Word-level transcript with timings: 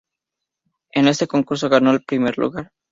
En 0.93 1.07
este 1.07 1.27
concurso 1.27 1.69
ganó 1.69 1.91
el 1.91 2.03
primer 2.03 2.35
lugar. 2.39 2.71